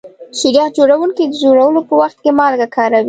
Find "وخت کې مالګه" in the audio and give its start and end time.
2.01-2.67